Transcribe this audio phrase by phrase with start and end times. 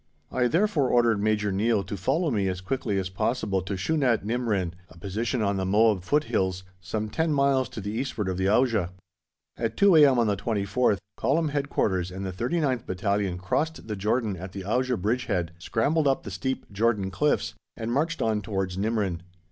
[0.31, 4.73] I therefore ordered Major Neill to follow me as quickly as possible to Shunat Nimrin,
[4.89, 8.89] a position on the Moab foothills, some ten miles to the eastward of the Auja.
[9.57, 10.17] At 2 a.m.
[10.17, 14.99] on the 24th, Column Headquarters and the 39th Battalion crossed the Jordan at the Auja
[14.99, 19.21] bridgehead, scrambled up the steep Jordan cliffs, and marched on towards Nimrin.